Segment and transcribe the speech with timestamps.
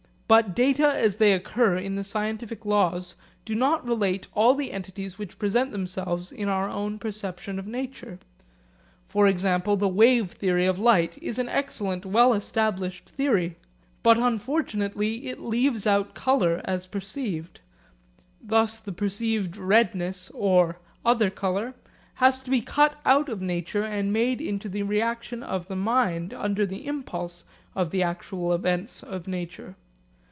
[0.31, 5.17] But data as they occur in the scientific laws do not relate all the entities
[5.17, 8.17] which present themselves in our perception of nature.
[9.09, 13.57] For example, the wave theory of light is an excellent well established theory;
[14.03, 17.59] but unfortunately it leaves out colour as perceived.
[18.41, 21.73] Thus the perceived redness or, other colour
[22.23, 26.33] has to be cut out of nature and made into the reaction of the mind
[26.33, 27.43] under the impulse
[27.75, 29.75] of the actual events of nature.